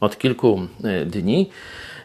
Od 0.00 0.18
kilku 0.18 0.60
e, 0.84 1.04
dni 1.04 1.50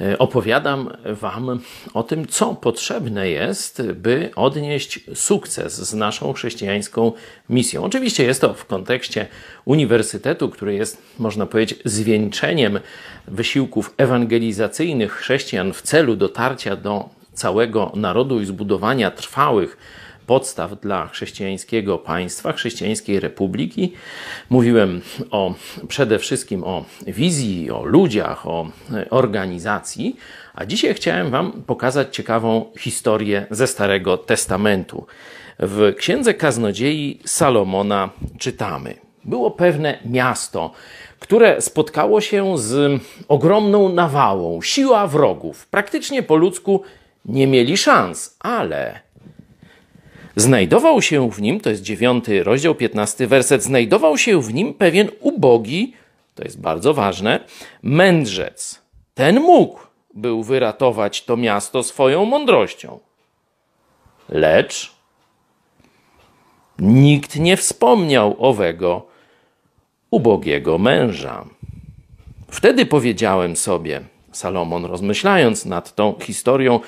e, 0.00 0.18
opowiadam 0.18 0.90
Wam 1.04 1.60
o 1.94 2.02
tym, 2.02 2.26
co 2.26 2.54
potrzebne 2.54 3.30
jest, 3.30 3.82
by 3.82 4.30
odnieść 4.36 5.00
sukces 5.14 5.88
z 5.88 5.94
naszą 5.94 6.32
chrześcijańską 6.32 7.12
misją. 7.48 7.84
Oczywiście 7.84 8.24
jest 8.24 8.40
to 8.40 8.54
w 8.54 8.66
kontekście 8.66 9.26
uniwersytetu, 9.64 10.48
który 10.48 10.74
jest, 10.74 11.02
można 11.18 11.46
powiedzieć, 11.46 11.78
zwieńczeniem 11.84 12.80
wysiłków 13.28 13.94
ewangelizacyjnych 13.96 15.12
chrześcijan 15.12 15.72
w 15.72 15.82
celu 15.82 16.16
dotarcia 16.16 16.76
do 16.76 17.08
całego 17.32 17.92
narodu 17.94 18.40
i 18.40 18.46
zbudowania 18.46 19.10
trwałych 19.10 19.76
podstaw 20.26 20.80
dla 20.80 21.08
chrześcijańskiego 21.08 21.98
państwa, 21.98 22.52
chrześcijańskiej 22.52 23.20
republiki. 23.20 23.92
Mówiłem 24.50 25.00
o, 25.30 25.54
przede 25.88 26.18
wszystkim 26.18 26.64
o 26.64 26.84
wizji, 27.06 27.70
o 27.70 27.84
ludziach, 27.84 28.46
o 28.46 28.68
organizacji, 29.10 30.16
a 30.54 30.66
dzisiaj 30.66 30.94
chciałem 30.94 31.30
Wam 31.30 31.52
pokazać 31.66 32.16
ciekawą 32.16 32.64
historię 32.78 33.46
ze 33.50 33.66
Starego 33.66 34.16
Testamentu. 34.16 35.06
W 35.58 35.94
Księdze 35.96 36.34
Kaznodziei 36.34 37.20
Salomona 37.24 38.10
czytamy: 38.38 38.94
Było 39.24 39.50
pewne 39.50 39.98
miasto, 40.04 40.72
które 41.18 41.60
spotkało 41.60 42.20
się 42.20 42.58
z 42.58 43.02
ogromną 43.28 43.88
nawałą, 43.88 44.62
siła 44.62 45.06
wrogów. 45.06 45.66
Praktycznie 45.66 46.22
po 46.22 46.36
ludzku 46.36 46.82
nie 47.24 47.46
mieli 47.46 47.76
szans, 47.76 48.36
ale 48.40 49.00
znajdował 50.36 51.02
się 51.02 51.30
w 51.30 51.42
nim, 51.42 51.60
to 51.60 51.70
jest 51.70 51.82
dziewiąty 51.82 52.44
rozdział, 52.44 52.74
piętnasty 52.74 53.26
werset, 53.26 53.62
znajdował 53.62 54.18
się 54.18 54.42
w 54.42 54.54
nim 54.54 54.74
pewien 54.74 55.08
ubogi, 55.20 55.92
to 56.34 56.44
jest 56.44 56.60
bardzo 56.60 56.94
ważne, 56.94 57.40
mędrzec. 57.82 58.82
Ten 59.14 59.40
mógł 59.40 59.80
był 60.14 60.42
wyratować 60.42 61.24
to 61.24 61.36
miasto 61.36 61.82
swoją 61.82 62.24
mądrością. 62.24 62.98
Lecz 64.28 64.92
nikt 66.78 67.36
nie 67.36 67.56
wspomniał 67.56 68.36
owego 68.38 69.06
ubogiego 70.10 70.78
męża. 70.78 71.44
Wtedy 72.50 72.86
powiedziałem 72.86 73.56
sobie, 73.56 74.00
Salomon 74.32 74.84
rozmyślając 74.84 75.64
nad 75.64 75.94
tą 75.94 76.14
historią, 76.22 76.80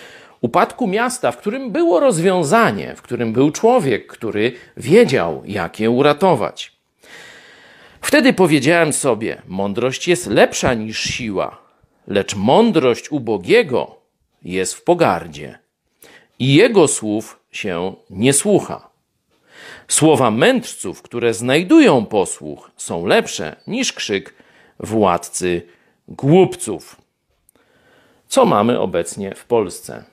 upadku 0.42 0.86
miasta, 0.86 1.32
w 1.32 1.36
którym 1.36 1.70
było 1.70 2.00
rozwiązanie, 2.00 2.94
w 2.96 3.02
którym 3.02 3.32
był 3.32 3.50
człowiek, 3.50 4.06
który 4.06 4.52
wiedział, 4.76 5.42
jak 5.46 5.80
je 5.80 5.90
uratować. 5.90 6.72
Wtedy 8.00 8.32
powiedziałem 8.32 8.92
sobie: 8.92 9.42
Mądrość 9.46 10.08
jest 10.08 10.26
lepsza 10.26 10.74
niż 10.74 11.00
siła, 11.00 11.58
lecz 12.06 12.36
mądrość 12.36 13.12
ubogiego 13.12 13.96
jest 14.42 14.74
w 14.74 14.84
pogardzie 14.84 15.58
i 16.38 16.54
jego 16.54 16.88
słów 16.88 17.40
się 17.52 17.94
nie 18.10 18.32
słucha. 18.32 18.90
Słowa 19.88 20.30
mędrców, 20.30 21.02
które 21.02 21.34
znajdują 21.34 22.06
posłuch, 22.06 22.70
są 22.76 23.06
lepsze 23.06 23.56
niż 23.66 23.92
krzyk 23.92 24.34
władcy 24.80 25.62
głupców. 26.08 26.96
Co 28.28 28.44
mamy 28.44 28.80
obecnie 28.80 29.34
w 29.34 29.44
Polsce? 29.44 30.11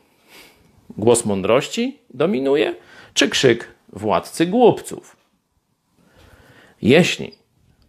Głos 0.97 1.25
mądrości 1.25 1.99
dominuje, 2.09 2.75
czy 3.13 3.29
krzyk 3.29 3.67
władcy 3.93 4.45
głupców? 4.45 5.17
Jeśli 6.81 7.35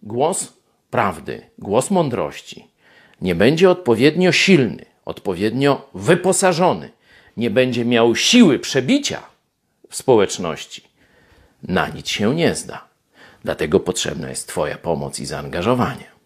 głos 0.03 0.53
prawdy, 0.91 1.43
głos 1.59 1.91
mądrości 1.91 2.67
nie 3.21 3.34
będzie 3.34 3.71
odpowiednio 3.71 4.33
silny, 4.33 4.84
odpowiednio 5.05 5.89
wyposażony, 5.95 6.91
nie 7.37 7.51
będzie 7.51 7.84
miał 7.84 8.16
siły 8.16 8.59
przebicia 8.59 9.22
w 9.89 9.97
społeczności, 9.97 10.83
na 11.62 11.89
nic 11.89 12.09
się 12.09 12.34
nie 12.34 12.55
zda. 12.55 12.84
Dlatego 13.44 13.81
potrzebna 13.81 14.28
jest 14.28 14.49
Twoja 14.49 14.78
pomoc 14.78 15.21
i 15.21 15.27
zaangażowanie. 15.27 16.19